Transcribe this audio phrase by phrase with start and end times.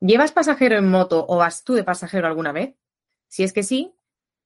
[0.00, 2.74] ¿Llevas pasajero en moto o vas tú de pasajero alguna vez?
[3.28, 3.94] Si es que sí,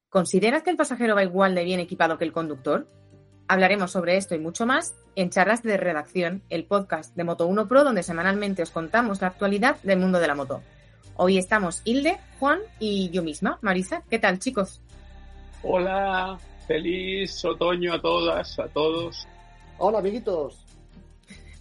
[0.09, 2.88] ¿consideras que el pasajero va igual de bien equipado que el conductor?
[3.48, 7.69] Hablaremos sobre esto y mucho más en Charlas de Redacción, el podcast de Moto 1
[7.69, 10.62] Pro, donde semanalmente os contamos la actualidad del mundo de la moto.
[11.16, 14.02] Hoy estamos Hilde, Juan y yo misma, Marisa.
[14.09, 14.80] ¿Qué tal, chicos?
[15.62, 19.28] Hola, feliz otoño a todas, a todos.
[19.78, 20.64] Hola, amiguitos.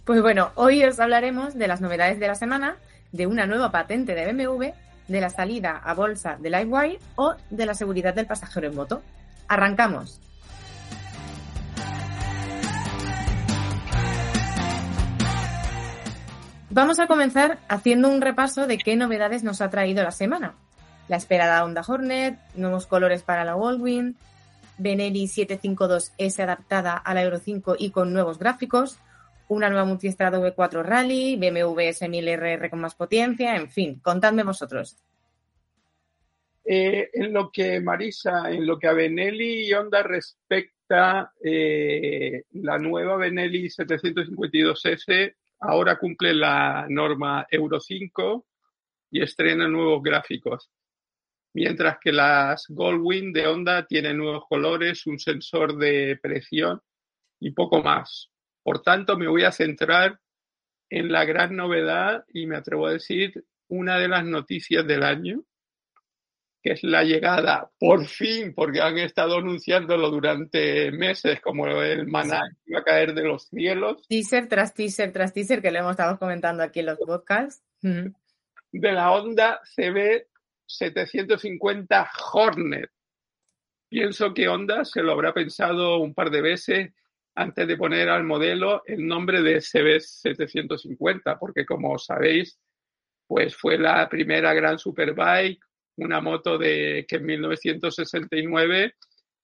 [0.04, 2.76] Pues bueno, hoy os hablaremos de las novedades de la semana,
[3.12, 4.72] de una nueva patente de BMW,
[5.06, 9.02] de la salida a bolsa de Livewire o de la seguridad del pasajero en moto.
[9.46, 10.20] Arrancamos.
[16.70, 20.56] Vamos a comenzar haciendo un repaso de qué novedades nos ha traído la semana.
[21.06, 24.16] La esperada Honda Hornet, nuevos colores para la Goldwing,
[24.78, 28.98] Benelli 752S adaptada a la Euro 5 y con nuevos gráficos,
[29.52, 34.98] una nueva multiestrada V4 Rally, BMW S1000RR con más potencia, en fin, contadme vosotros.
[36.64, 42.78] Eh, en lo que, Marisa, en lo que a Benelli y Honda respecta, eh, la
[42.78, 48.46] nueva Benelli 752S ahora cumple la norma Euro 5
[49.10, 50.70] y estrena nuevos gráficos.
[51.54, 56.80] Mientras que las Goldwing de Honda tienen nuevos colores, un sensor de presión
[57.40, 58.31] y poco más.
[58.62, 60.20] Por tanto, me voy a centrar
[60.90, 65.42] en la gran novedad y me atrevo a decir una de las noticias del año,
[66.62, 72.42] que es la llegada, por fin, porque han estado anunciándolo durante meses, como el maná
[72.50, 74.06] que iba a caer de los cielos.
[74.06, 77.64] Teaser tras teaser tras teaser, que lo hemos estado comentando aquí en los podcasts.
[77.80, 80.26] De la Honda CB
[80.66, 82.90] 750 Hornet.
[83.88, 86.92] Pienso que Honda se lo habrá pensado un par de veces
[87.34, 92.58] antes de poner al modelo el nombre de CB750, porque como sabéis,
[93.26, 95.64] pues fue la primera gran superbike,
[95.96, 98.94] una moto de que en 1969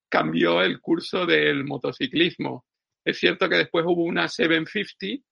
[0.08, 2.66] cambió el curso del motociclismo.
[3.04, 5.24] Es cierto que después hubo una 750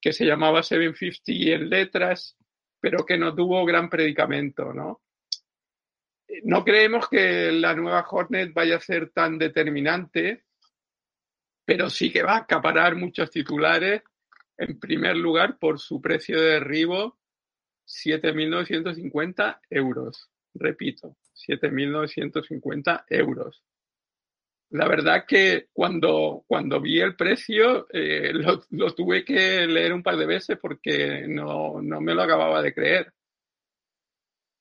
[0.00, 2.36] que se llamaba 750 en letras,
[2.80, 5.02] pero que no tuvo gran predicamento, ¿no?
[6.44, 10.45] No creemos que la nueva Hornet vaya a ser tan determinante
[11.66, 14.02] pero sí que va a acaparar muchos titulares,
[14.56, 17.18] en primer lugar por su precio de derribo,
[17.86, 20.30] 7.950 euros.
[20.54, 23.62] Repito, 7.950 euros.
[24.70, 30.16] La verdad que cuando, cuando vi el precio eh, lo, tuve que leer un par
[30.16, 33.12] de veces porque no, no me lo acababa de creer.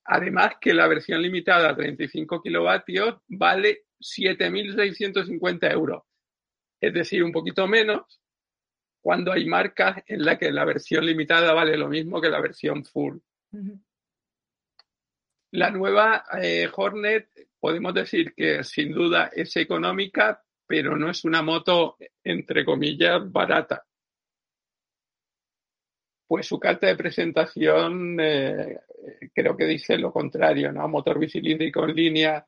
[0.05, 6.03] Además que la versión limitada a 35 kilovatios vale 7.650 euros
[6.79, 8.21] es decir, un poquito menos,
[9.01, 12.83] cuando hay marcas en las que la versión limitada vale lo mismo que la versión
[12.83, 13.17] full.
[15.51, 21.41] La nueva eh, Hornet podemos decir que sin duda es económica, pero no es una
[21.41, 23.85] moto, entre comillas, barata.
[26.27, 28.79] Pues su carta de presentación eh,
[29.33, 30.87] creo que dice lo contrario, ¿no?
[30.87, 32.47] Motor bicilíndrico en línea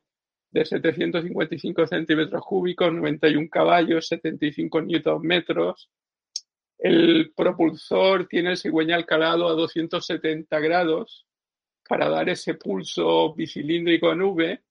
[0.50, 5.90] de 755 centímetros cúbicos, 91 caballos, 75 newton metros.
[6.78, 11.26] El propulsor tiene el cigüeñal calado a 270 grados
[11.88, 14.62] para dar ese pulso bicilíndrico en V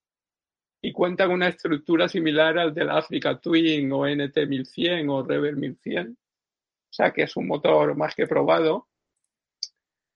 [0.82, 5.58] y cuenta con una estructura similar al del Africa Twin o NT 1100 o Rebel
[5.58, 6.12] 1100.
[6.12, 8.88] O sea que es un motor más que probado.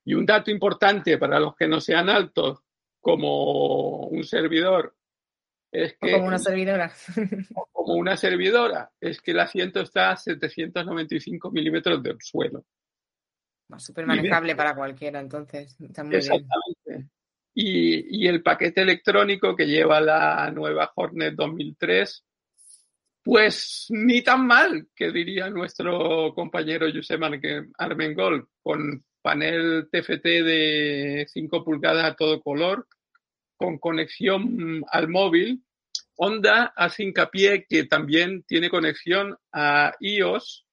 [0.06, 2.60] Y un dato importante para los que no sean altos,
[3.00, 4.96] como un servidor,
[5.72, 6.92] es que, como una servidora.
[7.72, 8.92] Como una servidora.
[9.00, 12.66] Es que el asiento está a 795 milímetros del suelo.
[13.78, 15.78] Súper manejable para cualquiera, entonces.
[15.80, 17.10] Está muy Exactamente.
[17.54, 22.26] Y, y, el paquete electrónico que lleva la nueva Hornet 2003,
[23.24, 27.22] pues ni tan mal, que diría nuestro compañero Josep
[27.78, 32.88] Armengol, con panel TFT de 5 pulgadas a todo color,
[33.62, 35.64] con conexión al móvil.
[36.16, 40.66] Honda hace hincapié que también tiene conexión a iOS.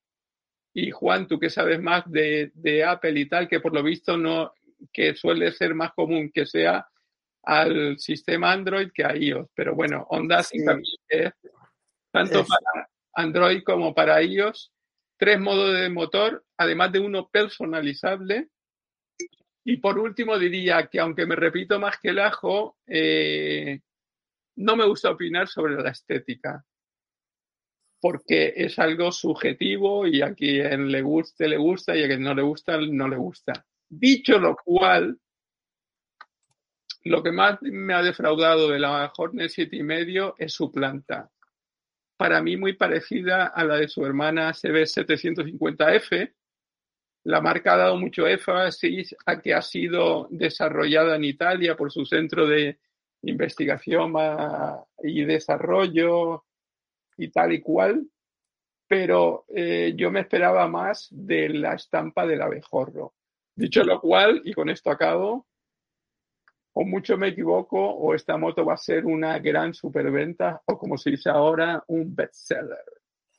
[0.72, 2.50] Y Juan, tú que sabes más de,
[2.86, 4.52] Apple y tal, que por lo visto no,
[4.90, 6.88] que suele ser más común que sea
[7.42, 9.48] al sistema Android que a iOS.
[9.54, 11.32] Pero bueno, Honda sí, también es
[12.10, 14.72] tanto para Android como para iOS.
[15.18, 18.48] Tres modos de motor, además de uno personalizable.
[19.70, 23.78] Y por último diría que aunque me repito más que el ajo, eh,
[24.56, 26.64] no me gusta opinar sobre la estética
[28.00, 32.32] porque es algo subjetivo y a quien le guste, le gusta y a quien no
[32.32, 33.66] le gusta, no le gusta.
[33.90, 35.18] Dicho lo cual,
[37.04, 41.30] lo que más me ha defraudado de la Hornet 7 y medio es su planta.
[42.16, 46.32] Para mí muy parecida a la de su hermana CB750F.
[47.24, 52.06] La marca ha dado mucho énfasis a que ha sido desarrollada en Italia por su
[52.06, 52.78] centro de
[53.22, 54.14] investigación
[55.02, 56.44] y desarrollo
[57.16, 58.06] y tal y cual,
[58.86, 63.14] pero eh, yo me esperaba más de la estampa del abejorro.
[63.54, 65.46] Dicho lo cual, y con esto acabo,
[66.72, 70.96] o mucho me equivoco, o esta moto va a ser una gran superventa, o como
[70.96, 72.84] se dice ahora, un bestseller.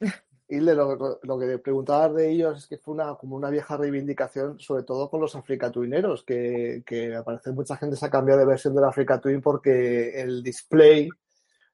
[0.52, 4.60] Y lo, lo, que preguntabas de ellos es que fue una, como una vieja reivindicación,
[4.60, 8.48] sobre todo con los africatuineros, que, que al parecer mucha gente se ha cambiado de
[8.48, 11.08] versión del Africa Twin porque el display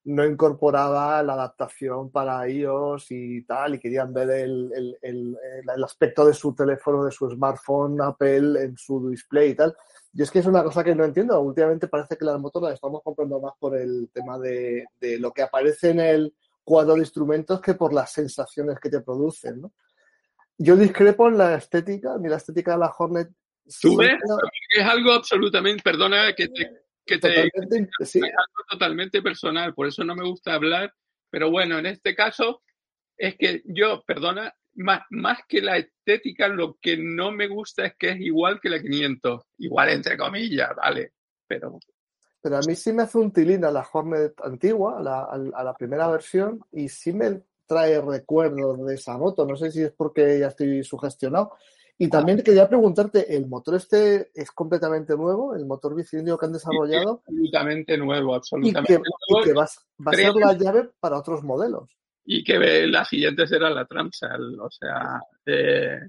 [0.03, 5.37] no incorporaba la adaptación para iOS y tal, y querían ver el, el, el,
[5.73, 9.75] el, aspecto de su teléfono, de su smartphone Apple en su display y tal.
[10.13, 11.39] Y es que es una cosa que no entiendo.
[11.41, 15.31] Últimamente parece que las motos las estamos comprando más por el tema de, de, lo
[15.31, 16.33] que aparece en el
[16.65, 19.73] cuadro de instrumentos que por las sensaciones que te producen, ¿no?
[20.57, 23.29] Yo discrepo en la estética, ni la estética de la Hornet.
[23.81, 24.17] ¿Tú ves?
[24.75, 28.19] Es algo absolutamente, perdona que te que te, totalmente, sí.
[28.19, 30.93] algo totalmente personal, por eso no me gusta hablar,
[31.29, 32.63] pero bueno, en este caso
[33.15, 37.95] es que yo, perdona, más, más que la estética, lo que no me gusta es
[37.95, 41.13] que es igual que la 500, igual entre comillas, vale,
[41.47, 41.79] pero...
[42.45, 45.63] Pero a mí sí me hace un tilín a la Hornet antigua, a la, a
[45.63, 49.47] la primera versión, y sí me trae recuerdos de esa moto.
[49.47, 51.53] No sé si es porque ya estoy sugestionado,
[51.97, 55.55] y también quería preguntarte, ¿el motor este es completamente nuevo?
[55.55, 57.23] ¿El motor bicilíndrico que han desarrollado?
[57.25, 59.41] absolutamente nuevo, absolutamente y que, nuevo.
[59.41, 59.67] Y que va,
[60.05, 61.97] va a ser la llave para otros modelos.
[62.25, 65.19] Y que la siguiente será la Tramsal, o sea...
[65.47, 65.99] Eh,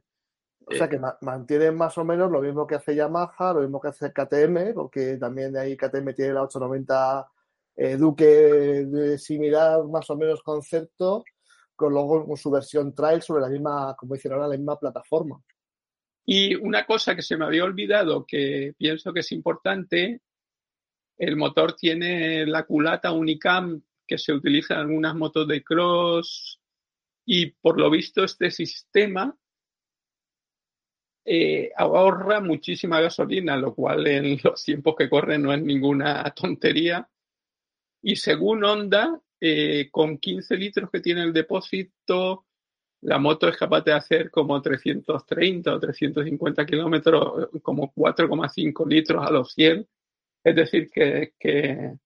[0.68, 3.88] o sea que mantienen más o menos lo mismo que hace Yamaha, lo mismo que
[3.88, 7.28] hace KTM, porque también ahí KTM tiene la 890
[7.76, 11.24] eh, Duque de similar más o menos concepto,
[11.76, 15.40] con luego con su versión trail sobre la misma, como dicen ahora, la misma plataforma.
[16.24, 20.20] Y una cosa que se me había olvidado, que pienso que es importante,
[21.16, 26.60] el motor tiene la culata Unicam que se utiliza en algunas motos de cross
[27.24, 29.36] y por lo visto este sistema
[31.28, 37.08] eh, ahorra muchísima gasolina, lo cual en los tiempos que corren no es ninguna tontería.
[38.00, 42.46] Y según Honda, eh, con 15 litros que tiene el depósito,
[43.02, 49.30] la moto es capaz de hacer como 330 o 350 kilómetros, como 4,5 litros a
[49.32, 49.86] los 100.
[50.44, 51.96] Es decir, que, que,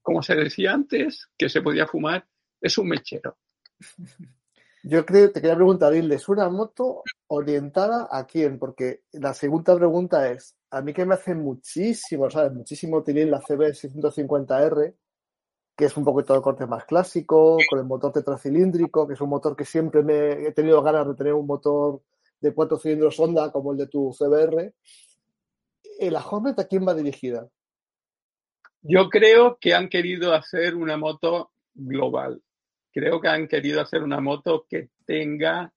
[0.00, 2.26] como se decía antes, que se podía fumar,
[2.58, 3.36] es un mechero.
[4.84, 8.58] Yo creo, te quería preguntar, ¿es una moto orientada a quién?
[8.58, 12.52] Porque la segunda pregunta es, a mí que me hace muchísimo, ¿sabes?
[12.52, 14.94] Muchísimo utilizar la CB650R,
[15.76, 19.30] que es un poquito de corte más clásico, con el motor tetracilíndrico, que es un
[19.30, 22.02] motor que siempre me he tenido ganas de tener un motor
[22.40, 24.74] de cuatro cilindros Honda como el de tu CBR.
[26.10, 27.48] ¿La Hornet a quién va dirigida?
[28.80, 32.42] Yo creo que han querido hacer una moto global.
[32.92, 35.72] Creo que han querido hacer una moto que tenga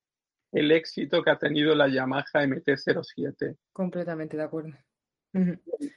[0.52, 3.58] el éxito que ha tenido la Yamaha MT-07.
[3.74, 4.74] Completamente de acuerdo.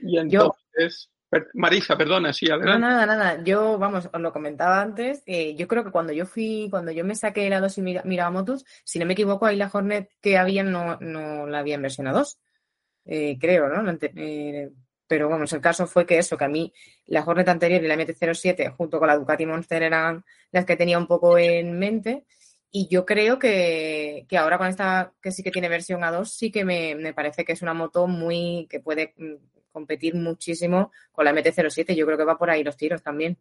[0.01, 1.11] Y entonces,
[1.55, 2.73] Marisa, perdona, sí, adelante.
[2.73, 3.45] No, nada, nada.
[3.45, 5.23] Yo, vamos, os lo comentaba antes.
[5.27, 8.31] Eh, yo creo que cuando yo fui, cuando yo me saqué la 2 y miraba
[8.31, 11.83] motos, si no me equivoco, ahí la Hornet que había no, no la había en
[11.83, 12.41] versión a 2.
[13.05, 13.99] Eh, creo, ¿no?
[14.01, 14.71] Eh,
[15.09, 16.73] pero vamos, el caso fue que eso, que a mí
[17.07, 20.99] la Hornet anterior y la MT-07 junto con la Ducati Monster eran las que tenía
[20.99, 22.27] un poco en mente.
[22.71, 26.53] Y yo creo que, que ahora con esta, que sí que tiene versión A2, sí
[26.53, 29.35] que me, me parece que es una moto muy, que puede mm,
[29.73, 31.95] competir muchísimo con la MT-07.
[31.95, 33.39] Yo creo que va por ahí los tiros también.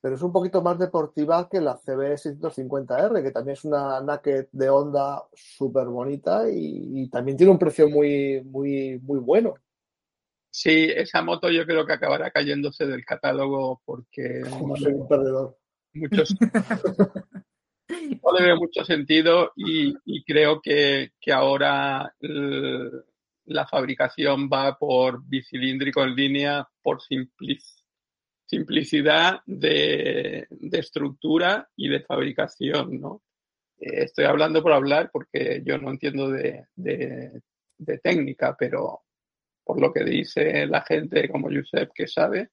[0.00, 4.70] Pero es un poquito más deportiva que la CB650R, que también es una naked de
[4.70, 9.54] onda súper bonita y, y, también tiene un precio muy, muy, muy bueno.
[10.58, 14.40] Sí, esa moto yo creo que acabará cayéndose del catálogo porque...
[14.58, 15.58] Como soy un perdedor.
[15.92, 16.34] Muchos...
[17.90, 22.90] no le veo mucho sentido y, y creo que, que ahora el,
[23.44, 27.00] la fabricación va por bicilíndrico en línea por
[28.46, 33.20] simplicidad de, estructura y de fabricación, ¿no?
[33.78, 39.02] Eh, estoy hablando por hablar porque yo no entiendo de, de técnica, pero
[39.66, 42.50] por lo que dice la gente como Josep que sabe,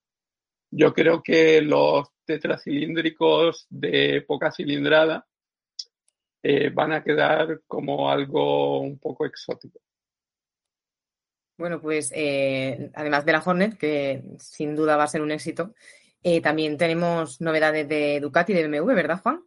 [0.71, 5.23] yo creo que los tetracilíndricos de poca cilindrada
[6.41, 9.79] eh, van a quedar como algo un poco exótico.
[11.55, 15.75] Bueno, pues eh, además de la Hornet, que sin duda va a ser un éxito,
[16.23, 19.43] eh, también tenemos novedades de Ducati y de BMW, ¿verdad, Juan?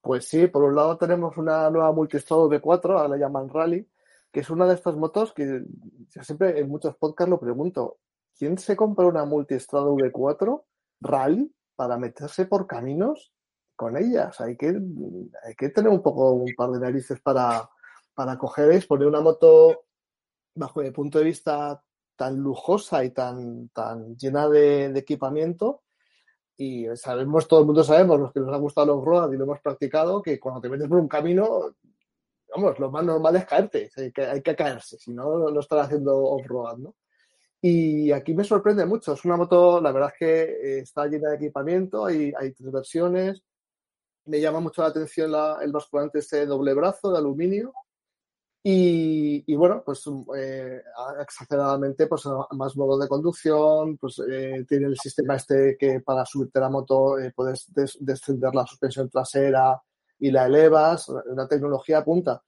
[0.00, 3.86] Pues sí, por un lado tenemos una nueva multistrada V4, ahora la llaman Rally,
[4.34, 5.62] que es una de estas motos que
[6.10, 7.98] yo siempre en muchos podcasts lo pregunto,
[8.36, 10.64] ¿quién se compra una multistrada V4
[11.00, 13.32] Rally para meterse por caminos
[13.76, 14.40] con ellas.
[14.40, 14.68] Hay que,
[15.44, 17.70] hay que tener un poco, un par de narices para,
[18.12, 19.84] para coger y poner una moto,
[20.54, 21.80] bajo mi punto de vista,
[22.16, 25.82] tan lujosa y tan, tan llena de, equipamiento.
[26.56, 29.44] Y sabemos, todo el mundo sabemos, los que nos han gustado los road y lo
[29.44, 31.76] hemos practicado, que cuando te metes por un camino,
[32.54, 35.78] vamos, lo más normal es caerte, hay que, hay que caerse, si no, no estar
[35.78, 36.94] haciendo off-road, ¿no?
[37.60, 39.14] Y aquí me sorprende mucho.
[39.14, 42.70] Es una moto, la verdad es que eh, está llena de equipamiento, hay, hay tres
[42.70, 43.42] versiones,
[44.26, 45.32] me llama mucho la atención
[45.62, 47.72] el basculante este doble brazo de aluminio.
[48.66, 50.04] Y, bueno, pues
[50.38, 50.82] eh,
[51.20, 56.60] exageradamente, pues más modos de conducción, pues eh, tiene el sistema este que para subirte
[56.60, 57.70] la moto eh, puedes
[58.00, 59.78] descender la suspensión trasera
[60.24, 62.42] y la elevas, una tecnología punta.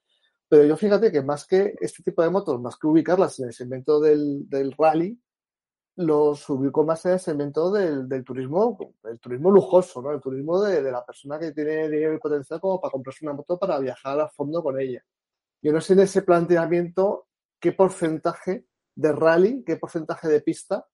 [0.49, 3.53] Pero yo fíjate que más que este tipo de motos, más que ubicarlas en el
[3.53, 5.19] segmento del, del rally,
[5.97, 10.11] los ubico más en el segmento del, del, turismo, el turismo lujoso, ¿no?
[10.11, 13.33] El turismo de, de, la persona que tiene dinero y potencial como para comprarse una
[13.33, 15.03] moto para viajar a fondo con ella.
[15.61, 17.27] Yo no sé en ese planteamiento
[17.59, 18.65] qué porcentaje
[18.95, 20.87] de rally, qué porcentaje de pista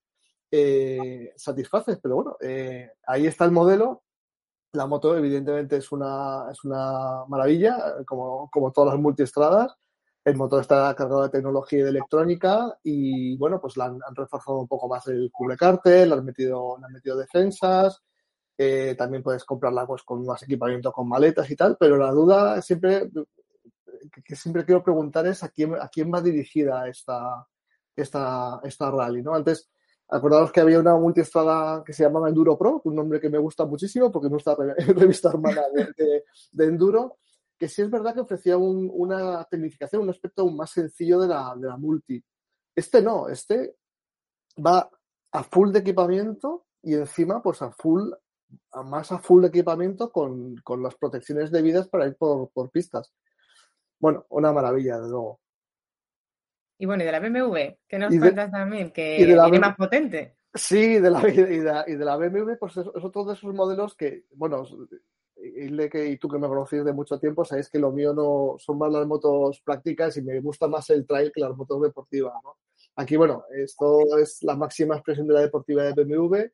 [0.51, 4.02] eh, satisfaces, pero bueno, eh, ahí está el modelo.
[4.73, 9.75] La moto, evidentemente, es una, es una maravilla, como, como todas las multiestradas.
[10.25, 14.59] El motor está cargado de tecnología y de electrónica y, bueno, pues la han, reforzado
[14.59, 18.01] un poco más el cubrecártel, le han metido, le han metido defensas,
[18.57, 22.61] eh, también puedes comprarla pues con más equipamiento, con maletas y tal, pero la duda
[22.61, 23.09] siempre
[24.25, 27.47] que, siempre quiero preguntar es a quién, a quién va dirigida esta,
[27.95, 29.35] esta, esta rally, ¿no?
[29.35, 29.69] Antes,
[30.13, 33.65] acordaos que había una multiestrada que se llamaba Enduro Pro, un nombre que me gusta
[33.65, 37.17] muchísimo porque es nuestra revista hermana de, Enduro,
[37.57, 41.77] que sí es verdad que ofrecía una tecnificación, un aspecto aún más sencillo de la,
[41.77, 42.23] multi.
[42.75, 43.75] Este no, este
[44.63, 44.89] va
[45.31, 48.11] a full de equipamiento y encima pues a full,
[48.85, 53.11] más a full de equipamiento con, las protecciones debidas para ir por, por, pistas.
[53.99, 55.42] Bueno, una maravilla, de luego.
[56.83, 60.35] Y bueno, y de la BMW, que nos cuentas también, que viene más potente.
[60.53, 63.53] Sí, de la, y, de, y de la BMW, pues es, es, otro de esos
[63.53, 64.65] modelos que, bueno,
[65.37, 68.55] y, que, y tú que me conocéis de mucho tiempo, sabéis que lo mío no
[68.59, 72.33] son más las motos prácticas y me gusta más el trail que las motos deportivas.
[72.43, 72.57] ¿no?
[72.97, 76.51] Aquí, bueno, esto es la máxima expresión de la deportiva de BMW.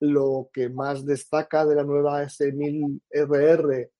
[0.00, 3.90] Lo que más destaca de la nueva S1000RR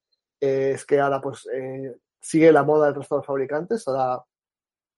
[0.41, 3.87] es que ahora pues eh, sigue la moda del resto de los fabricantes.
[3.87, 4.25] Ahora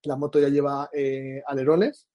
[0.05, 2.07] la moto ya lleva eh, alerones,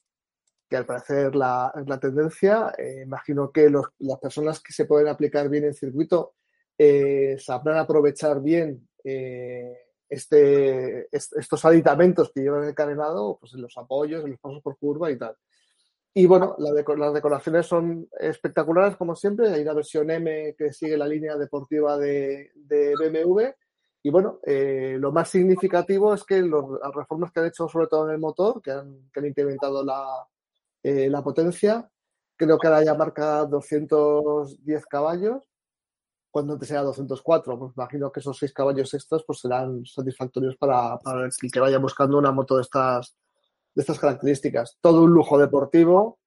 [0.69, 2.73] que al parecer la, la tendencia.
[2.77, 6.35] Eh, imagino que los, las personas que se pueden aplicar bien en circuito
[6.77, 8.87] eh, sabrán aprovechar bien
[10.09, 14.77] este, estos aditamentos que llevan el carenado, pues en los apoyos, en los pasos por
[14.77, 15.35] curva y tal.
[16.17, 19.49] Y bueno, la las decoraciones son espectaculares como siempre.
[19.49, 23.41] Hay una versión M que sigue la línea deportiva de, de BMW.
[24.05, 27.87] Y bueno, eh, lo más significativo es que los, las reformas que han hecho, sobre
[27.87, 30.27] todo en el motor, que han, que han incrementado la,
[30.83, 31.89] eh, la potencia,
[32.35, 35.49] creo que ahora ya marca 210 caballos
[36.29, 37.57] cuando antes era 204.
[37.57, 41.79] Pues imagino que esos seis caballos extras pues serán satisfactorios para, para el que vaya
[41.79, 43.17] buscando una moto de estas,
[43.73, 44.77] de estas características.
[44.81, 46.19] Todo un lujo deportivo,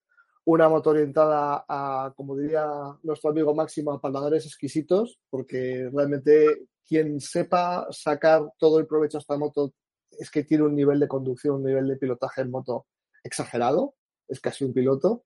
[0.43, 2.67] una moto orientada a, como diría
[3.03, 9.21] nuestro amigo Máximo, a paladares exquisitos, porque realmente quien sepa sacar todo el provecho a
[9.21, 9.73] esta moto
[10.09, 12.87] es que tiene un nivel de conducción, un nivel de pilotaje en moto
[13.23, 13.93] exagerado,
[14.27, 15.25] es casi un piloto.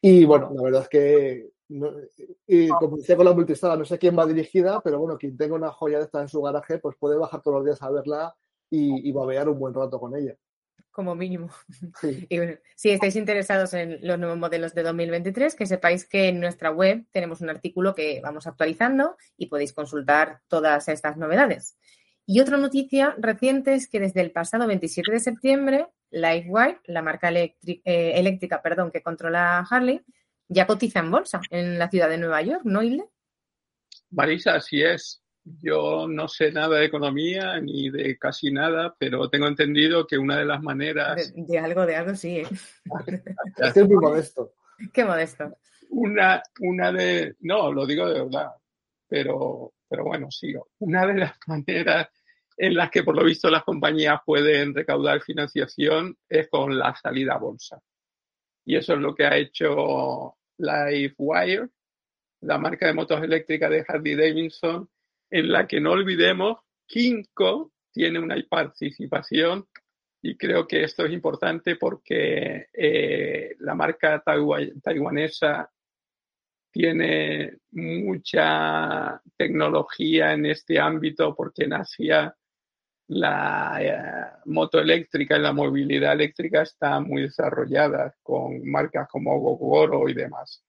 [0.00, 1.50] Y bueno, la verdad es que
[2.78, 5.72] como decía con la multistrada, no sé quién va dirigida, pero bueno, quien tenga una
[5.72, 8.34] joya de esta en su garaje, pues puede bajar todos los días a verla
[8.70, 10.36] y, y babear un buen rato con ella.
[10.90, 11.50] Como mínimo.
[12.00, 12.26] Sí.
[12.30, 16.40] Y bueno, si estáis interesados en los nuevos modelos de 2023, que sepáis que en
[16.40, 21.76] nuestra web tenemos un artículo que vamos actualizando y podéis consultar todas estas novedades.
[22.26, 27.30] Y otra noticia reciente es que desde el pasado 27 de septiembre LifeWire, la marca
[27.32, 30.02] eh, eléctrica perdón, que controla Harley,
[30.48, 33.04] ya cotiza en bolsa en la ciudad de Nueva York, ¿no, Ile?
[34.10, 35.22] Marisa, así es.
[35.44, 40.38] Yo no sé nada de economía ni de casi nada, pero tengo entendido que una
[40.38, 41.32] de las maneras.
[41.34, 42.38] De, algo, de algo, sí.
[42.38, 42.46] ¿eh?
[43.56, 44.52] es muy modesto.
[44.92, 45.56] Qué modesto.
[45.90, 47.36] Una, una de.
[47.40, 48.50] No, lo digo de verdad.
[49.08, 50.54] Pero, pero bueno, sí.
[50.78, 52.08] Una de las maneras
[52.56, 57.34] en las que por lo visto las compañías pueden recaudar financiación es con la salida
[57.34, 57.80] a bolsa.
[58.66, 61.70] Y eso es lo que ha hecho LifeWire,
[62.42, 64.88] la marca de motos eléctricas de Harley Davidson,
[65.30, 69.66] en la que no olvidemos, Kinko tiene una participación
[70.22, 75.70] y creo que esto es importante porque eh, la marca taiwanesa
[76.70, 82.36] tiene mucha tecnología en este ámbito porque en Asia
[83.08, 90.08] la eh, moto eléctrica y la movilidad eléctrica está muy desarrollada con marcas como Gogoro
[90.08, 90.62] y demás.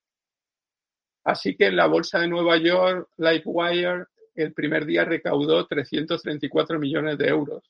[1.23, 7.17] Así que en la bolsa de Nueva York, LifeWire el primer día recaudó 334 millones
[7.17, 7.63] de euros.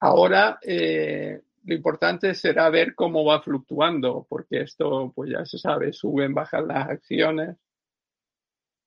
[0.00, 5.92] Ahora eh, lo importante será ver cómo va fluctuando, porque esto pues ya se sabe,
[5.92, 7.56] suben, bajan las acciones.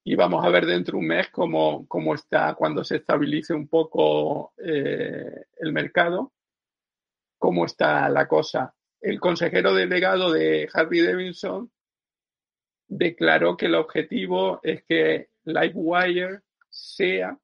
[0.03, 3.67] Y vamos a ver dentro de un mes cómo, cómo está cuando se estabilice un
[3.67, 6.31] poco eh, el mercado,
[7.37, 8.73] cómo está la cosa.
[9.01, 11.71] El consejero delegado de Harry Davidson
[12.87, 17.37] declaró que el objetivo es que Livewire sea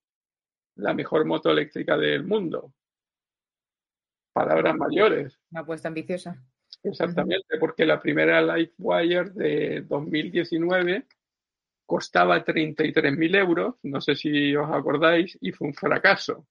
[0.75, 2.73] la mejor moto eléctrica del mundo.
[4.33, 5.39] Palabras mayores.
[5.51, 6.35] Una apuesta ambiciosa.
[6.83, 11.07] Exactamente, porque la primera Livewire de 2019
[11.85, 16.47] costaba 33.000 euros, no sé si os acordáis, y fue un fracaso.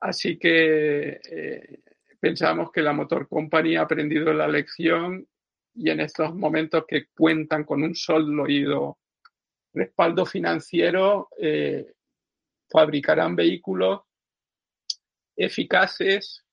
[0.00, 1.80] Así que eh,
[2.18, 5.26] pensamos que la Motor Company ha aprendido la lección
[5.74, 8.98] y en estos momentos que cuentan con un sólido
[9.74, 11.92] respaldo financiero, eh,
[12.70, 14.02] fabricarán vehículos
[15.36, 16.44] eficaces,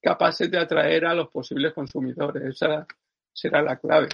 [0.00, 2.42] capaces de atraer a los posibles consumidores.
[2.44, 2.86] Esa
[3.32, 4.08] será la clave.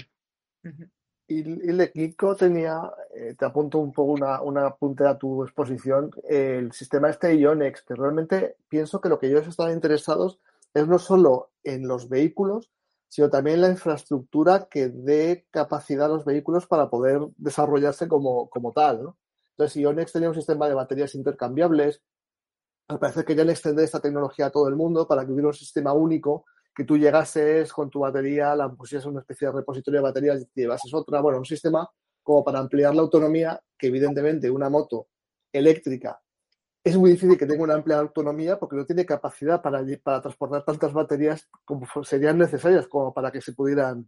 [1.27, 2.81] Y, el Kiko tenía,
[3.15, 7.83] eh, te apunto un poco una, una apunte a tu exposición, el sistema este Ionex,
[7.83, 10.39] que realmente pienso que lo que ellos están interesados
[10.75, 12.71] es no solo en los vehículos,
[13.15, 18.73] sino también la infraestructura que dé capacidad a los vehículos para poder desarrollarse como, como
[18.73, 19.05] tal.
[19.05, 19.19] ¿no?
[19.51, 22.03] Entonces, Ionex tenía un sistema de baterías intercambiables.
[22.89, 25.55] Me parece que ya extender esta tecnología a todo el mundo para que hubiera un
[25.55, 30.01] sistema único, que tú llegases con tu batería, la pusieras en una especie de repositorio
[30.01, 31.21] de baterías y llevases otra.
[31.21, 31.89] Bueno, un sistema
[32.21, 35.07] como para ampliar la autonomía, que evidentemente una moto
[35.53, 36.21] eléctrica
[36.85, 39.83] es muy difícil que tenga una amplia autonomía porque no tiene capacidad para,
[40.21, 44.07] transportar tantas baterías como serían necesarias como para que se pudieran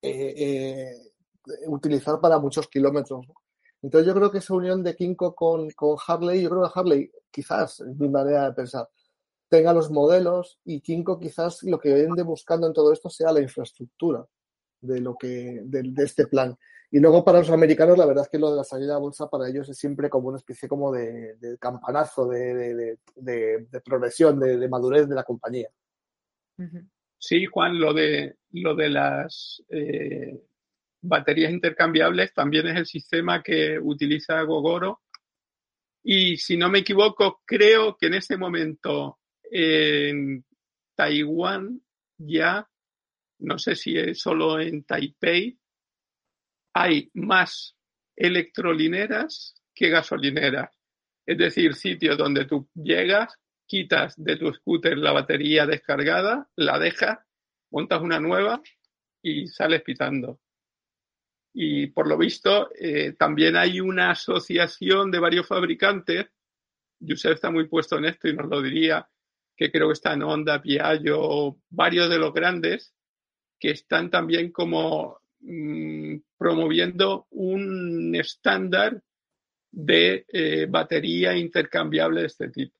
[0.00, 1.12] eh, eh,
[1.66, 3.26] utilizar para muchos kilómetros.
[3.82, 5.68] Entonces yo creo que esa unión de Kinko con,
[6.06, 8.88] Harley, yo creo que Harley quizás, es mi manera de pensar,
[9.48, 13.40] tenga los modelos y Kinko quizás lo que vende buscando en todo esto sea la
[13.40, 14.24] infraestructura
[14.80, 16.56] de lo que de este plan.
[16.94, 19.26] Y luego para los americanos, la verdad es que lo de la salida a bolsa
[19.26, 22.98] para ellos es siempre como una especie como de, campanazo, de,
[23.82, 25.70] progresión, de, madurez de la compañía.
[27.16, 30.38] Sí, Juan, lo de, lo de las eh,
[31.00, 35.00] baterías intercambiables también es el sistema que utiliza Gogoro.
[36.02, 40.44] Y si no me equivoco, creo que en ese momento en
[40.94, 41.80] Taiwán
[42.18, 42.68] ya,
[43.38, 45.58] no sé si es solo en Taipei,
[46.72, 47.76] hay más
[48.16, 50.70] electrolineras que gasolineras.
[51.26, 53.34] Es decir, sitios donde tú llegas,
[53.66, 57.18] quitas de tu scooter la batería descargada, la dejas,
[57.70, 58.62] montas una nueva
[59.22, 60.40] y sales pitando.
[61.54, 66.26] Y por lo visto, eh, también hay una asociación de varios fabricantes.
[66.98, 69.08] Yusef está muy puesto en esto y nos lo diría,
[69.56, 72.94] que creo que está en Honda, Piaggio, varios de los grandes,
[73.60, 79.02] que están también como Mm, promoviendo un estándar
[79.72, 82.76] de eh, batería intercambiable de este tipo.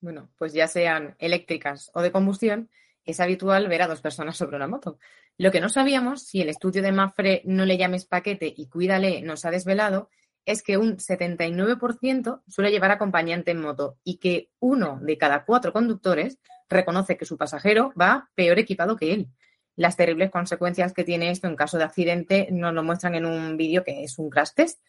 [0.00, 2.70] Bueno, pues ya sean eléctricas o de combustión,
[3.04, 4.98] es habitual ver a dos personas sobre una moto.
[5.38, 9.22] Lo que no sabíamos, si el estudio de Mafre no le llames paquete y cuídale
[9.22, 10.08] nos ha desvelado,
[10.44, 15.72] es que un 79% suele llevar acompañante en moto y que uno de cada cuatro
[15.72, 19.28] conductores reconoce que su pasajero va peor equipado que él
[19.76, 23.56] las terribles consecuencias que tiene esto en caso de accidente nos lo muestran en un
[23.56, 24.80] vídeo que es un crash test.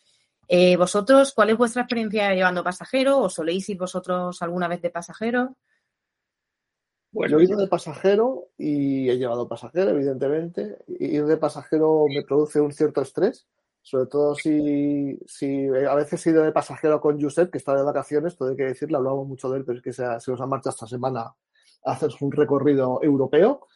[0.47, 4.89] Eh, ¿Vosotros, cuál es vuestra experiencia llevando pasajero o soléis ir vosotros alguna vez de
[4.89, 5.55] pasajero?
[7.13, 10.77] Yo he ido de pasajero y he llevado pasajero, evidentemente.
[10.87, 13.47] Ir de pasajero me produce un cierto estrés,
[13.83, 17.83] sobre todo si, si a veces he ido de pasajero con Josep, que está de
[17.83, 20.41] vacaciones, todo hay que decirle, hablamos mucho de él, pero es que se, se nos
[20.41, 21.21] ha marchado esta semana
[21.85, 23.67] a hacer un recorrido europeo.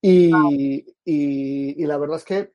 [0.00, 2.52] Y, y, la verdad es que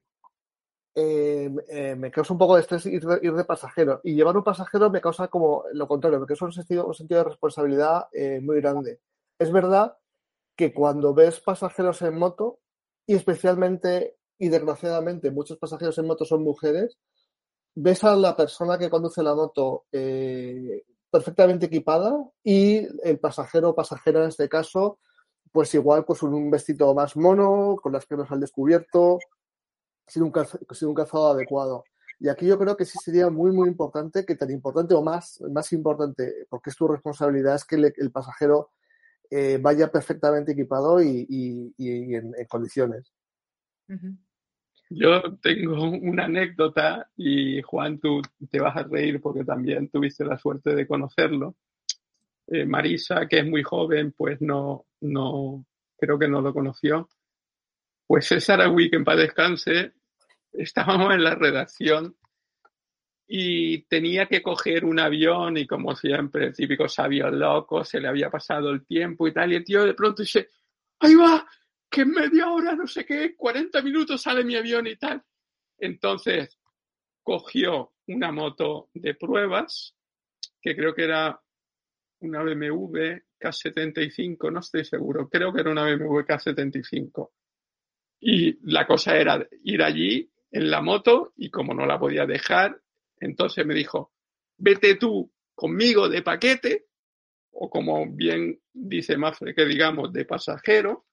[0.95, 4.01] eh, eh, me causa un poco de estrés ir ir de, pasajero.
[4.03, 7.19] Y llevar un pasajero me causa como lo contrario, porque es un sentido, un sentido
[7.19, 9.01] de responsabilidad eh, muy grande.
[9.39, 9.97] Es verdad
[10.55, 12.59] que cuando ves pasajeros en moto,
[13.05, 16.97] y especialmente y desgraciadamente muchos pasajeros en moto son mujeres,
[17.75, 23.75] ves a la persona que conduce la moto eh, perfectamente equipada y el pasajero o
[23.75, 24.99] pasajera en este caso,
[25.53, 29.19] pues igual pues un vestido más mono, con las piernas al descubierto,
[30.07, 31.83] sin un, calzado, sin un calzado adecuado.
[32.19, 35.39] Y aquí yo creo que sí sería muy, muy importante, que tan importante o más,
[35.51, 38.71] más importante, porque es tu responsabilidad, es que le, el pasajero
[39.29, 43.13] eh, vaya perfectamente equipado y, y, y en, en, condiciones.
[44.89, 50.39] Yo tengo una anécdota y Juan, tú te vas a reír porque también tuviste la
[50.39, 51.55] suerte de conocerlo.
[52.47, 55.65] Eh, Marisa, que es muy joven, pues no, no,
[55.97, 57.09] creo que no lo conoció.
[58.05, 59.93] Pues César Agüí, que en paz descanse,
[60.51, 62.15] estábamos en la redacción
[63.27, 68.07] y tenía que coger un avión y como siempre, el típico sabio loco, se le
[68.07, 70.49] había pasado el tiempo y tal, y el tío de pronto dice,
[70.99, 71.47] ahí va,
[71.89, 75.23] que en media hora, no sé qué, 40 minutos sale mi avión y tal.
[75.77, 76.59] Entonces,
[77.23, 79.95] cogió una moto de pruebas,
[80.61, 81.41] que creo que era
[82.23, 87.31] una BMW K75, no estoy seguro, creo que era una BMW K75.
[88.21, 92.79] Y la cosa era ir allí en la moto y como no la podía dejar,
[93.19, 94.13] entonces me dijo,
[94.57, 96.85] vete tú conmigo de paquete,
[97.51, 101.05] o como bien dice Mafre, que digamos de pasajero.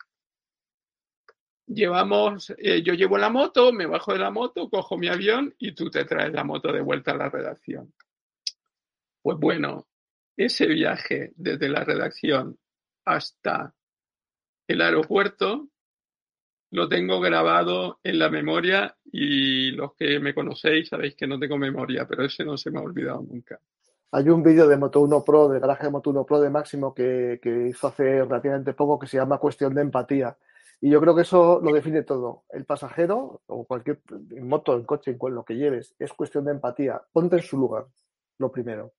[1.67, 5.73] Llevamos, eh, yo llevo la moto, me bajo de la moto, cojo mi avión y
[5.73, 7.95] tú te traes la moto de vuelta a la redacción.
[9.23, 9.87] Pues bueno,
[10.37, 12.59] ese viaje desde la redacción
[13.05, 13.75] hasta
[14.69, 15.69] el aeropuerto
[16.71, 21.59] lo tengo grabado en la memoria y los que me conocéis sabéis que no tengo
[21.59, 23.59] memoria, pero ese no se me ha olvidado nunca.
[24.13, 26.95] Hay un vídeo de Moto 1 Pro, del garaje de Moto 1 Pro de Máximo,
[26.95, 30.37] que, hizo hace relativamente poco, que se llama Cuestión de Empatía.
[30.81, 32.45] Y yo creo que eso lo define todo.
[32.51, 34.01] El pasajero, o cualquier
[34.41, 37.01] moto, en coche, en lo que lleves, es cuestión de empatía.
[37.13, 37.87] Ponte en su lugar,
[38.39, 38.95] lo primero.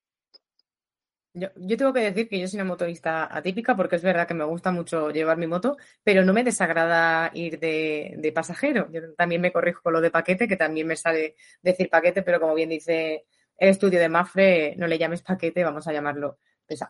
[1.34, 4.34] Yo, yo, tengo que decir que yo soy una motorista atípica porque es verdad que
[4.34, 8.90] me gusta mucho llevar mi moto, pero no me desagrada ir de, pasajero.
[8.92, 12.40] Yo también me corrijo con lo de paquete, que también me sale decir paquete, pero
[12.42, 13.26] como bien dice
[13.58, 16.40] el estudio de Mafre, no le llames paquete, vamos a llamarlo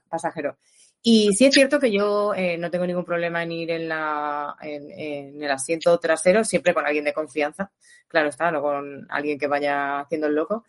[0.09, 0.57] pasajero.
[1.03, 4.55] Y sí es cierto que yo eh, no tengo ningún problema en ir en, la,
[4.61, 7.71] en, el asiento trasero, siempre con alguien de confianza,
[8.07, 10.63] claro está, no con alguien que vaya haciendo el loco.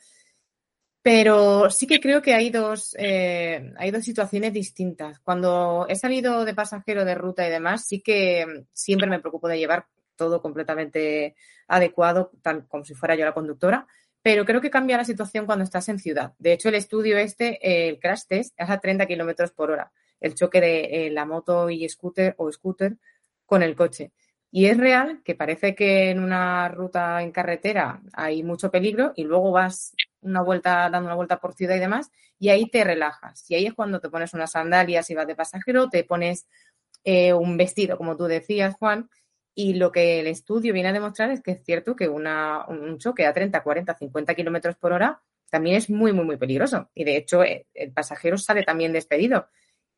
[1.02, 5.18] Pero sí que creo que hay dos, eh, hay dos situaciones distintas.
[5.18, 9.58] Cuando he salido de pasajero de ruta y demás, sí que siempre me preocupo de
[9.58, 11.34] llevar todo completamente
[11.66, 13.88] adecuado, tal como si fuera yo la conductora.
[14.22, 16.34] Pero creo que cambia la situación cuando estás en ciudad.
[16.38, 19.90] De hecho, el estudio este, el crash test, es a 30 kilómetros por hora.
[20.20, 22.96] El choque de eh, la moto y scooter o scooter
[23.44, 24.12] con el coche.
[24.52, 29.24] Y es real que parece que en una ruta en carretera hay mucho peligro y
[29.24, 33.48] luego vas una vuelta, dando una vuelta por ciudad y demás, y ahí te relajas.
[33.50, 36.46] Y ahí es cuando te pones unas sandalias y vas de pasajero, te pones
[37.04, 39.08] eh, un vestido, como tú decías, Juan,
[39.54, 42.98] y lo que el estudio viene a demostrar es que es cierto que una, un
[42.98, 46.90] choque a 30, 40, 50 kilómetros por hora también es muy, muy, muy peligroso.
[46.94, 49.48] Y de hecho, el, el pasajero sale también despedido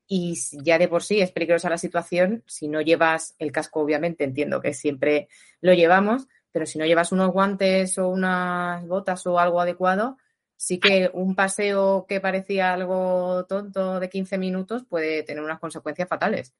[0.06, 4.24] y ya de por sí es peligrosa la situación, si no llevas el casco, obviamente
[4.24, 5.28] entiendo que siempre
[5.60, 10.18] lo llevamos, pero si no llevas unos guantes o unas botas o algo adecuado,
[10.54, 16.08] sí que un paseo que parecía algo tonto de 15 minutos puede tener unas consecuencias
[16.08, 16.54] fatales.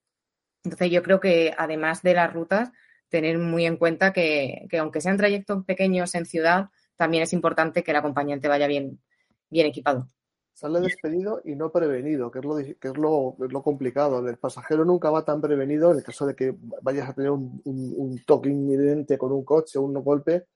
[0.64, 2.72] Entonces yo creo que además de las rutas,
[3.08, 7.84] tener muy en cuenta que, que aunque sean trayectos pequeños en ciudad, también es importante
[7.84, 9.00] que el acompañante vaya bien,
[9.48, 10.08] bien equipado.
[10.54, 14.26] Sale despedido y no prevenido, que es lo, que es lo, lo complicado.
[14.28, 17.60] El pasajero nunca va tan prevenido en el caso de que vayas a tener un,
[17.64, 20.46] un, un toque inminente con un coche o un golpe.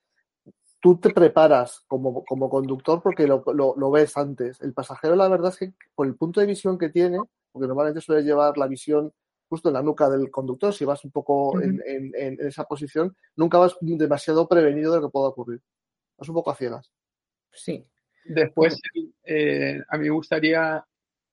[0.81, 4.61] Tú te preparas como, como conductor porque lo, lo, lo, ves antes.
[4.61, 7.19] El pasajero, la verdad es que por el punto de visión que tiene,
[7.51, 9.13] porque normalmente suele llevar la visión
[9.49, 11.65] justo en la nuca del conductor, si vas un poco uh -huh.
[11.65, 15.61] en, en, en, esa posición, nunca vas demasiado prevenido de lo que pueda ocurrir.
[16.17, 16.93] Vas un poco a ciegas.
[17.51, 17.85] Sí,
[18.29, 18.79] Después,
[19.25, 20.85] eh, a mí me gustaría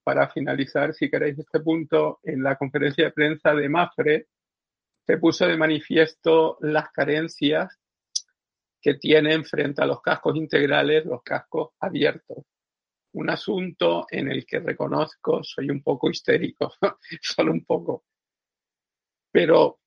[0.04, 4.28] para finalizar, si queréis este punto, en la conferencia de prensa de Mafre
[5.06, 7.78] se puso de manifiesto las carencias
[8.82, 12.38] que tienen frente a los cascos integrales los cascos abiertos.
[13.14, 16.72] Un asunto en el que reconozco soy un poco histérico,
[17.22, 18.06] solo un poco.
[19.32, 19.80] Pero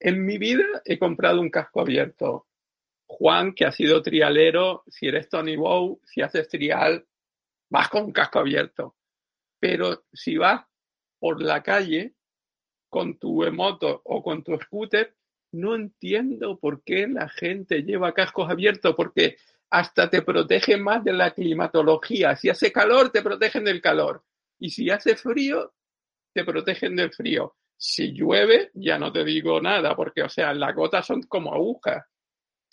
[0.00, 2.46] en mi vida he comprado un casco abierto.
[3.06, 7.06] Juan, que ha sido trialero, si eres Tony Bow, si haces trial,
[7.70, 8.96] vas con un casco abierto.
[9.60, 10.64] Pero si vas
[11.18, 12.14] por la calle
[12.88, 15.14] con tu moto o con tu scooter,
[15.52, 19.36] no entiendo por qué la gente lleva cascos abiertos, porque
[19.70, 22.36] hasta te protegen más de la climatología.
[22.36, 24.22] Si hace calor, te protegen del calor.
[24.58, 25.72] Y si hace frío,
[26.32, 27.56] te protegen del frío.
[27.76, 32.04] Si llueve, ya no te digo nada, porque, o sea, las gotas son como agujas.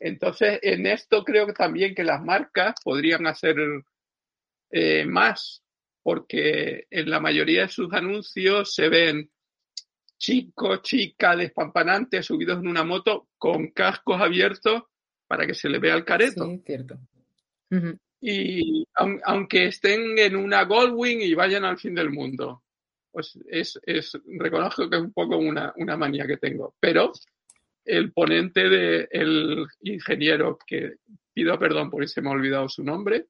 [0.04, 3.56] Entonces, en esto creo que también que las marcas podrían hacer
[4.72, 5.64] eh, más,
[6.02, 9.30] porque en la mayoría de sus anuncios se ven
[10.18, 14.84] chicos, chicas despampanantes subidos en una moto con cascos abiertos
[15.28, 16.46] para que se le vea el careto.
[16.50, 16.98] Sí, cierto.
[18.20, 22.64] Y aunque estén en una Goldwing y vayan al fin del mundo,
[23.12, 26.74] pues es, es reconozco que es un poco una, una manía que tengo.
[26.80, 27.12] Pero
[27.86, 30.96] el ponente del ingeniero, que
[31.34, 33.28] pido perdón porque se me ha olvidado su nombre,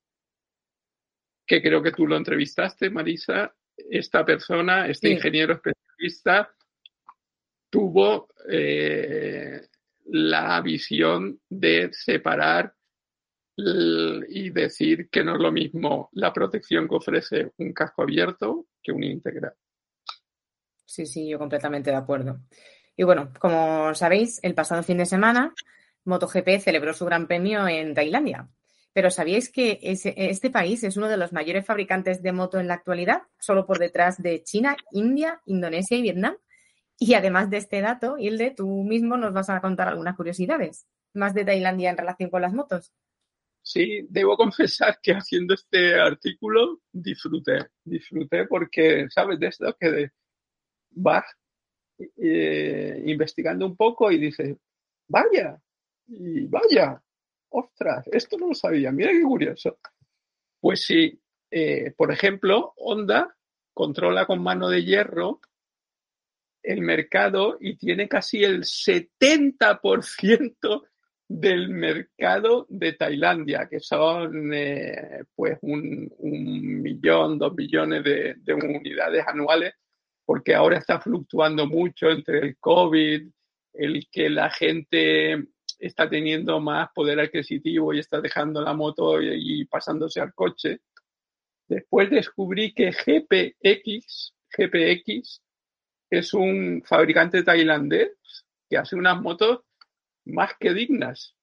[1.46, 6.54] que creo que tú lo entrevistaste, Marisa, esta persona, este ingeniero especialista,
[7.70, 9.62] tuvo eh,
[10.06, 12.74] la visión de separar
[13.58, 18.92] y decir que no es lo mismo la protección que ofrece un casco abierto que
[18.92, 19.54] un integral.
[20.86, 22.40] Sí, sí, yo completamente de acuerdo.
[23.02, 25.56] Y bueno, como sabéis, el pasado fin de semana
[26.06, 28.48] MotoGP celebró su gran premio en Tailandia.
[28.94, 32.76] Pero ¿sabíais que este país es uno de los mayores fabricantes de moto en la
[32.76, 36.36] actualidad, solo por detrás de China, India, Indonesia y Vietnam?
[37.00, 40.86] Y además de este dato, Hilde, tú mismo nos vas a contar algunas curiosidades
[41.16, 42.94] más de Tailandia en relación con las motos.
[43.64, 49.40] Sí, debo confesar que haciendo este artículo disfruté, disfruté porque, ¿sabes?
[49.40, 50.12] De esto que
[50.92, 51.26] vas
[52.18, 54.58] eh, investigando un poco y dices,
[55.08, 55.60] vaya,
[56.08, 57.02] y vaya,
[57.50, 59.78] ostras, esto no lo sabía, mira qué curioso.
[60.60, 63.36] Pues sí, eh, por ejemplo, Honda
[63.74, 65.40] controla con mano de hierro
[66.64, 70.84] el mercado y tiene casi el 70%
[71.28, 76.12] del mercado de Tailandia, que son eh, pues un,
[76.82, 79.74] millón, dos millones de, de unidades anuales
[80.26, 83.30] porque ahora está fluctuando mucho entre el COVID,
[83.74, 85.48] el que la gente
[85.80, 90.82] está teniendo más poder adquisitivo y está dejando la moto y, pasándose al coche.
[91.68, 95.42] Después descubrí que GPX, GPX
[96.10, 98.12] es un fabricante tailandés
[98.70, 99.62] que hace unas motos
[100.26, 101.36] más que dignas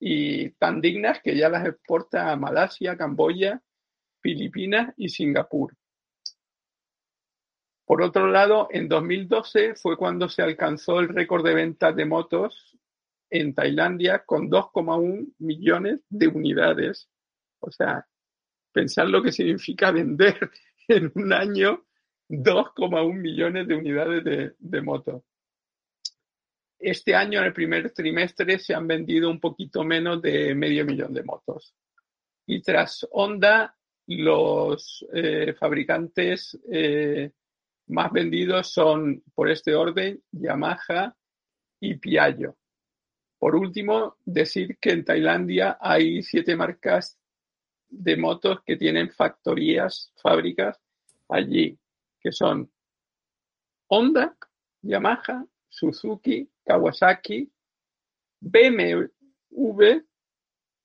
[0.00, 3.62] y tan dignas que ya las exporta a Malasia, Camboya,
[4.20, 5.74] Filipinas y Singapur.
[7.86, 12.76] Por otro lado, en 2012 fue cuando se alcanzó el récord de ventas de motos
[13.30, 17.08] en Tailandia con 2,1 millones de unidades.
[17.60, 18.04] O sea,
[18.72, 20.50] pensar lo que significa vender
[20.88, 21.86] en un año
[22.28, 25.22] 2,1 millones de unidades de, de motos.
[26.80, 31.14] Este año, en el primer trimestre, se han vendido un poquito menos de medio millón
[31.14, 31.72] de motos.
[32.46, 33.76] Y tras Honda,
[34.08, 37.30] los eh, fabricantes eh,
[37.88, 41.16] más vendidos son, por este orden, Yamaha
[41.80, 42.56] y Piaggio.
[43.38, 47.18] Por último, decir que en Tailandia hay siete marcas
[47.88, 50.78] de motos que tienen factorías, fábricas
[51.28, 51.78] allí,
[52.20, 52.70] que son
[53.88, 54.36] Honda,
[54.82, 57.50] Yamaha, Suzuki, Kawasaki,
[58.40, 60.00] BMW,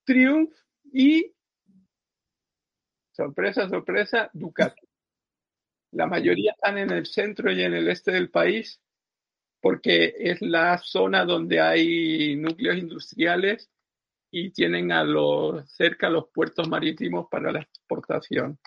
[0.06, 0.54] Triumph
[0.92, 1.34] y,
[3.12, 4.91] sorpresa, sorpresa, Ducati.
[5.92, 8.82] La mayoría están en el centro y en el este del país
[9.62, 13.70] porque es la zona donde hay núcleos industriales
[14.32, 18.58] y tienen a los cerca los puertos marítimos para la exportación.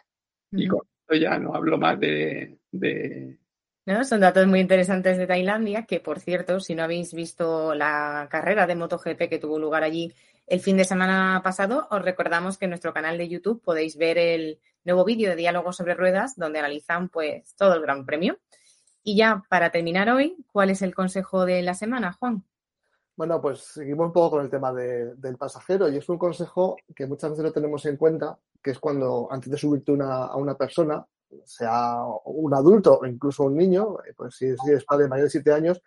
[0.53, 3.39] Y con esto ya no hablo más de, de...
[3.87, 4.05] ¿No?
[4.05, 8.67] Son datos muy interesantes de Tailandia, que por cierto, si no habéis visto la carrera
[8.67, 10.13] de MotoGP que tuvo lugar allí
[10.47, 14.19] el fin de semana pasado, os recordamos que en nuestro canal de YouTube podéis ver
[14.19, 18.39] el nuevo vídeo de Diálogo sobre Ruedas, donde analizan pues todo el Gran Premio.
[19.03, 22.45] Y ya para terminar hoy, ¿cuál es el consejo de la semana, Juan?
[23.17, 27.07] Bueno, pues seguimos un poco con el tema del pasajero y es un consejo que
[27.07, 31.07] muchas veces no tenemos en cuenta, que es cuando antes de subirte a una persona,
[31.45, 35.31] sea un adulto o incluso un niño, eh, pues si, si es padre mayor de
[35.31, 35.83] 7 años,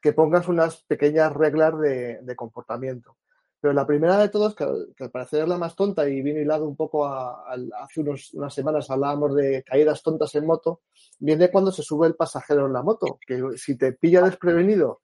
[0.00, 3.16] que pongas unas pequeñas reglas de comportamiento.
[3.62, 6.40] Pero la primera de todos, que, que al parecer es la más tonta y viene
[6.40, 7.44] hilado un poco a,
[7.80, 10.80] hace unos, unas semanas hablábamos de caídas tontas en moto,
[11.20, 15.02] viene cuando se sube el pasajero en la moto, que si te pilla desprevenido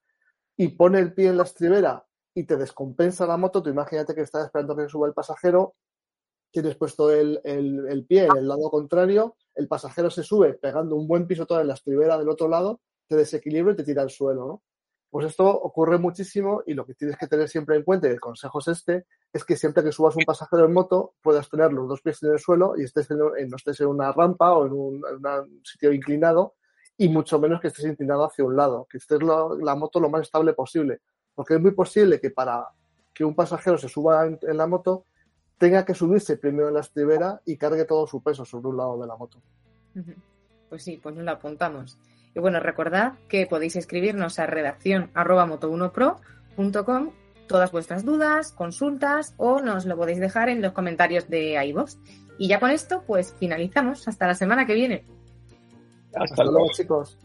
[0.57, 4.23] y pone el pie en la estribera y te descompensa la moto, tú imagínate que
[4.23, 5.75] estás esperando que suba el pasajero,
[6.51, 10.97] tienes puesto el, el, el, pie en el lado contrario, el pasajero se sube pegando
[10.97, 14.01] un buen piso todo en la estribera del otro lado, te desequilibra y te tira
[14.01, 14.63] al suelo, ¿no?
[15.09, 18.19] Pues esto ocurre muchísimo y lo que tienes que tener siempre en cuenta, y el
[18.19, 21.87] consejo es este, es que siempre que subas un pasajero en moto puedas tener los
[21.87, 24.73] dos pies en el suelo y estés en, no estés en una rampa o en
[24.73, 25.03] un,
[25.63, 26.53] sitio inclinado
[26.95, 30.09] y mucho menos que estés inclinado hacia un lado, que estés la, la, moto lo
[30.09, 31.01] más estable posible,
[31.33, 32.67] porque es muy posible que para
[33.13, 35.05] que un pasajero se suba en, en la moto
[35.57, 38.99] tenga que subirse primero en la estribera y cargue todo su peso sobre un lado
[38.99, 39.41] de la moto.
[40.69, 41.97] Pues sí, pues nos lo apuntamos.
[42.39, 47.11] Y bueno, recordad que podéis escribirnos a redacción arroba moto1pro.com
[47.47, 51.97] todas vuestras dudas, consultas o nos lo podéis dejar en los comentarios de iVoox.
[52.37, 54.07] Y ya con esto, pues finalizamos.
[54.07, 55.05] Hasta la semana que viene.
[56.13, 57.19] Hasta, Hasta luego, chicos.